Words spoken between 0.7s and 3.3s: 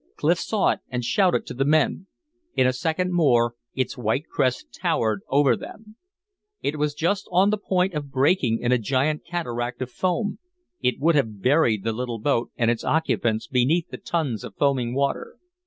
it, and shouted to the men. In a second